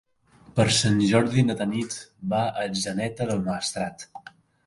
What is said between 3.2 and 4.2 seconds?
del Maestrat.